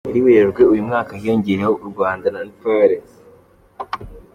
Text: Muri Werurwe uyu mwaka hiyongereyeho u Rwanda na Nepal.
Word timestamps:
Muri 0.07 0.19
Werurwe 0.25 0.63
uyu 0.73 0.87
mwaka 0.87 1.11
hiyongereyeho 1.19 1.73
u 1.83 1.85
Rwanda 1.91 2.27
na 2.33 2.41
Nepal. 2.47 2.91